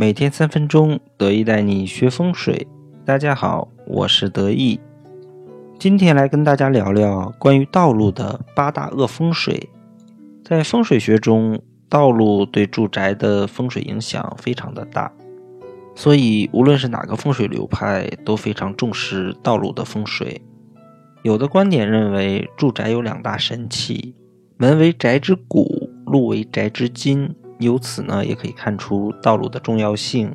[0.00, 2.66] 每天三分钟，得意带你学风水。
[3.04, 4.80] 大家好，我是得意。
[5.78, 9.68] 今天来跟大家聊聊关于道路的八大恶风水。
[10.42, 15.12] 在风水学中，道路对住宅的风水影响非常的大，
[15.94, 20.40] 所以无论是哪个风水流派，都非常重视道路的风水。
[21.24, 24.14] 有的观点认为，住宅有两大神器，
[24.56, 27.34] 门为宅之骨，路为宅之筋。
[27.60, 30.34] 由此呢，也可以看出道路的重要性。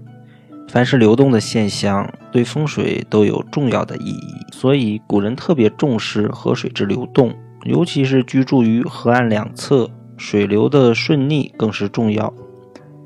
[0.70, 4.34] 凡是流动的现象，对风水都有重要的意义。
[4.52, 7.34] 所以古人特别重视河水之流动，
[7.66, 12.34] 尤其是居住于河岸两侧，水流的顺逆更是重要。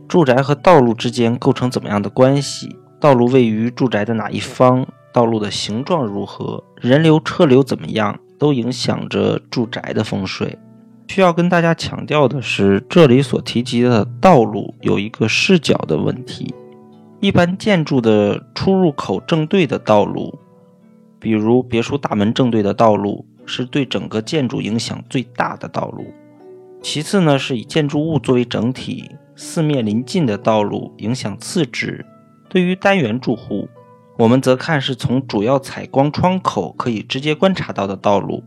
[0.08, 2.76] 住宅和道路之间构成怎么样的关系？
[3.00, 4.88] 道路位于住宅的哪一方？
[5.12, 6.64] 道路的形状如何？
[6.80, 8.18] 人流车流怎么样？
[8.38, 10.58] 都影响着住宅的风水。
[11.10, 16.54] 需要跟大家强调的是，这里所提及的道路有一个视角的问题。
[17.20, 20.38] 一般建筑的出入口正对的道路，
[21.20, 26.06] 比如别墅大门正对的道路，是对整个建筑影响最大的道路。
[26.84, 32.06] 其次呢，是以建筑物作为整体，四面临近的道路影响次之。
[32.48, 33.68] 对于单元住户，
[34.16, 38.44] 我们则看是从主要采光窗口可以直接观察到的道路，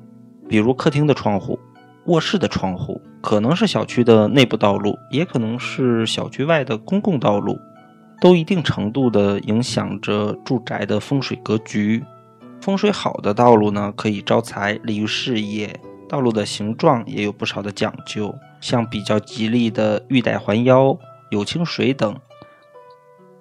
[0.49, 1.59] 比如客厅的窗户。
[2.07, 7.59] 卧室的窗户可能是小区的内部道路，也可能是小区外的公共道路，
[8.21, 12.03] 都一定程度的影响着住宅的风水格局。
[12.61, 15.79] 风水好的道路呢，可以招财，利于事业。
[16.09, 20.99] 道路的形状也有不少的讲究，像比较吉利的玉带环腰、
[21.31, 22.15] 有清水等。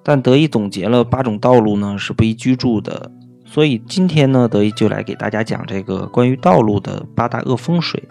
[0.03, 3.11] 但得以总结了八种道路呢，是不宜居住的。
[3.45, 8.01] 所以今天呢，得以就来给大家讲这个关于道路的八大恶风水。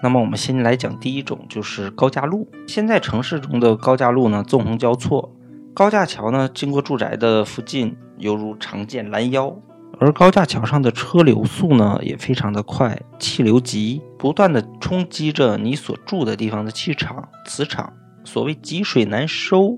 [0.00, 2.48] 那么我们先来讲第一种，就是高架路。
[2.68, 5.34] 现在城市中的高架路呢，纵横交错，
[5.74, 9.52] 高架桥呢经过住宅的附近，犹如常见拦腰。
[9.98, 17.92] 而高架桥上的车流速呢也非常的快，气流急，不断的冲击着你所住的地方的气场、磁场。
[18.22, 19.76] 所谓积水难收，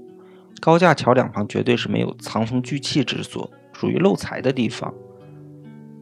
[0.61, 4.93] 高架桥两旁绝对是没有藏风聚气之所，属于漏财的地方。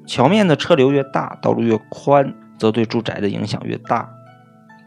[0.04, 2.34] 桥面的车流越大，道路越宽。
[2.58, 4.10] 则对住宅的影响越大，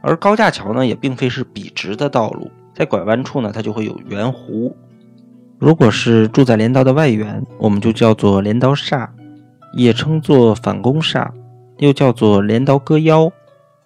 [0.02, 4.74] 而高架桥呢，也并非是笔直的道路，在拐弯处呢，它就会有圆弧。
[5.60, 9.10] 如果是住在镰刀的外缘，我们就叫做镰刀煞，
[9.74, 11.30] 也称作反弓煞，
[11.78, 13.32] 又叫做镰刀割腰。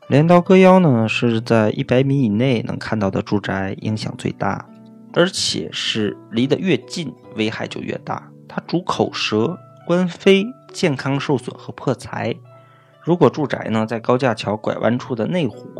[0.08, 4.66] 镰刀割腰呢，是在一百米以内能看到的住宅影响最大，
[5.14, 8.30] 而且是离得越近，危害就越大。
[8.48, 12.34] 它主口舌、官非、健康受损和破财。
[13.02, 15.75] 如果住宅呢在高架桥拐弯处的内弧，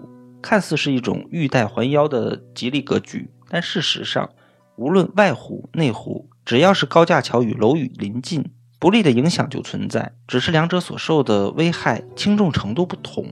[0.46, 4.30] 看似是一种玉带环腰的吉利格局，但事实上，
[4.76, 8.46] 无论外弧内弧，只要是高架桥与楼宇临近，
[8.78, 13.26] 不利的影响就存在，只是两者所受的危害轻重程度不同。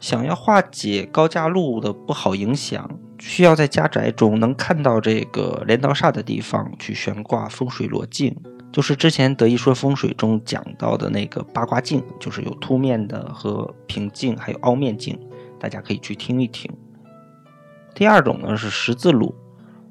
[0.00, 2.88] 想要化解高架路的不好影响，
[3.18, 8.32] 需要在家宅中能看到这个镰刀煞的地方去悬挂风水罗镜。
[8.72, 15.18] 就是之前德一说风水中讲到的那个八卦镜，就是有凸面的和平镜，还有凹面镜，
[15.60, 16.70] 大家可以去听一听。
[17.94, 19.34] 第二种呢是十字路，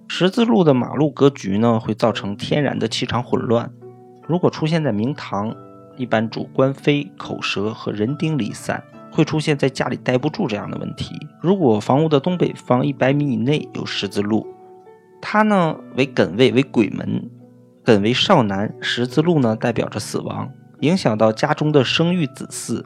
[0.07, 3.71] 十字路的马路格局呢会造成天然的气场混乱。
[4.27, 5.55] 如果出现在明堂，
[5.95, 11.13] 一般主官非、口舌和人丁离散，会出现在家里待不住这样的问题。
[11.41, 14.47] 如果房屋的东北方一百米以内有十字路，
[15.21, 17.29] 它呢为艮位，为鬼门。
[17.83, 20.49] 艮为少男，十字路呢代表着死亡，
[20.81, 22.83] 影响到家中的生育子嗣。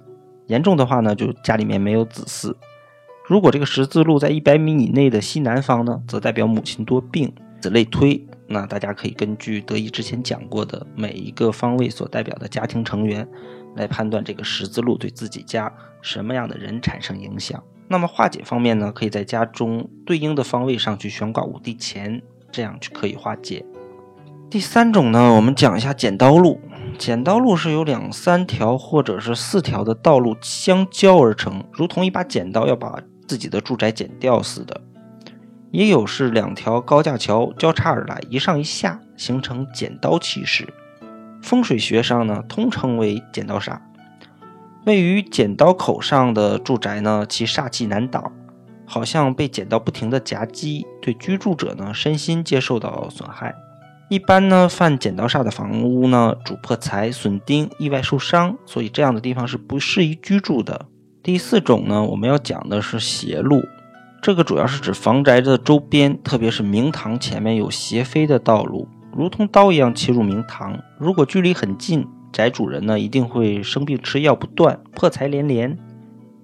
[0.47, 2.55] 严重的话呢，就家里面没有子嗣。
[3.25, 7.33] 如果这个十字路在一百米以内的西南方呢，则代表母亲多病。
[7.61, 13.25] 此类推，那大家可以根据德一之前讲过的每一个方位所代表的家庭成员，
[13.77, 17.63] 来判断这个十字路对自己家什么样的人产生影响。
[17.87, 23.65] 那么化解方面呢，可以在家中对应的方位上去悬挂五帝钱，这样就可以化解。
[24.49, 26.59] 第三种呢，我们讲一下剪刀路。
[26.99, 32.99] 剪刀路是由两三条或者是四条的道路相交而成，如同一把剪刀要把
[33.33, 34.79] 自己的住宅剪掉似的。
[35.71, 40.71] 也有是两条高架桥交叉而来，一上一下，形成剪刀气势。
[41.41, 43.79] 风水学上呢，通称为剪刀煞。
[44.85, 48.31] 位于剪刀口上的住宅呢，其煞气难挡，
[48.85, 53.55] 好像被剪刀不停的夹击，对居住者呢身心皆受到损害。
[54.09, 60.85] 一般呢，犯剪刀煞的房屋呢，主破财、损丁、意外受伤，所以这样的地方是不适宜居住的。
[61.23, 63.63] 第四种呢，我们要讲的是斜路，
[64.21, 70.77] 这个主要是指房宅的周边，特别是明堂前面有斜飞的道路，如同刀一样切入明堂。
[70.97, 75.77] 如果距离很近，宅主人呢一定会生病吃药不断，破财连连；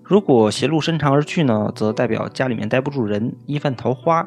[0.01, 4.25] 如果斜路伸长而去呢，则代表家里面待不住人，易犯桃花。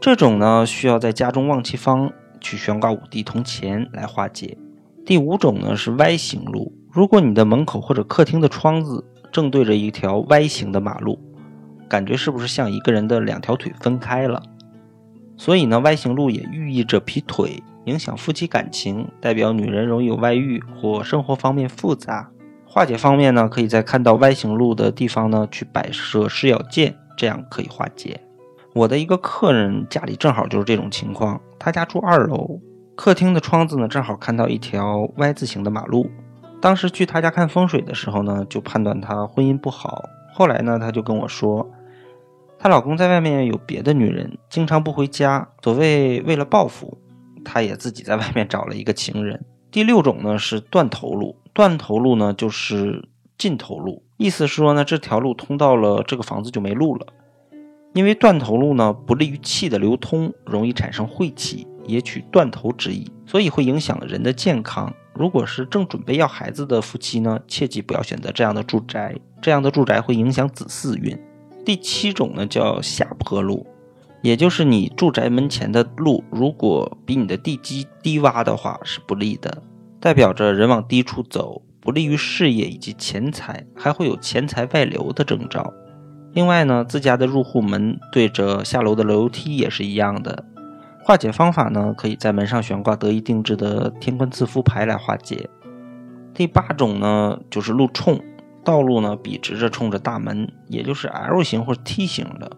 [0.00, 2.10] 这种呢需要在家中旺气方
[2.40, 4.56] 去悬挂五帝铜钱来化解。
[5.04, 9.04] 第五种呢是歪形路，如果你的门口或者客厅的窗子
[9.34, 11.18] 正对着一条歪形的马路，
[11.88, 14.40] 感觉是不是像一个人的两条腿分开了？
[15.36, 22.30] 所以呢，歪形路也寓意着劈腿，影响夫妻感情，代表女人容易有外遇或生活方面复杂。
[22.64, 28.20] 化解方面呢，可以在看到歪形路的地方呢去摆设尸咬剑，这样可以化解。
[28.72, 32.60] 我的一个客人家里正好就是这种情况，他家住二楼，
[32.94, 36.08] 客厅的窗子呢正好看到一条 Y 字形的马路。
[36.64, 40.02] 当时去他家看风水的时候呢，就判断他婚姻不好。
[40.32, 41.70] 后来呢，他就跟我说。
[42.58, 45.46] 她老公在外面有别的女人，经常不回家。
[45.62, 46.96] 所谓为了报复，
[47.44, 49.44] 她也自己在外面找了一个情人。
[49.70, 53.06] 第六种呢是断头路，断头路呢就是
[53.36, 57.06] 尽头路，意思是说呢这条路通到了这个房子就没路了。
[57.92, 64.90] 因为断头路呢不利于气的流通，容易产生晦气，也取断头之意，所以会影响人的健康。
[65.14, 71.18] 如果是正准备要孩子的夫妻呢，切记不要选择这样的住宅，这样的住宅会影响子嗣运。
[71.64, 73.66] 第七种呢叫下坡路，
[74.22, 79.62] 也就是你住宅门前的路，如果比你的地基低洼的话是不利的，
[80.00, 85.72] 代表着人往低处走，不利于事业以及钱财，还会有钱财外流的征兆。
[86.32, 90.44] 另外呢，自家的入户门对着下楼的楼梯也是一样的。
[91.06, 95.50] 化解方法呢，可以在门上悬挂得意定制的天官赐福牌来化解。
[96.32, 98.18] 第八种呢就是路冲。
[98.64, 102.50] 道路呢笔直着冲着大门，也就是 L 型或者 T 型的。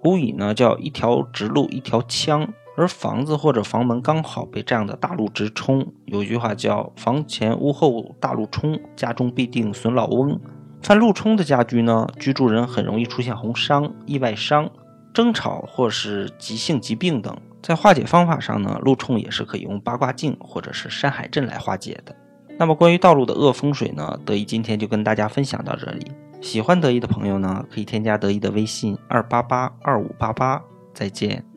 [0.00, 2.46] 古语呢叫一条直路一条枪，
[2.76, 5.92] 而房子或者房门刚好被这样的大路直冲。
[6.04, 10.40] 有句话叫房前屋后大路冲，家中必定损老翁。
[10.80, 14.70] 犯路冲的家居呢，居住人很容易出现红伤、意外伤、
[15.12, 17.36] 争吵或是急性疾病等。
[17.62, 22.14] 在化解方法上呢，路冲也是可以用八卦镜或者是山海阵来化解的。
[22.58, 24.18] 那么关于道路的恶风水呢？
[24.26, 26.10] 德意今天就跟大家分享到这里。
[26.40, 30.60] 喜欢德意的朋友呢，可以添加德意的微信二八八二五八八。
[30.92, 31.51] 再见。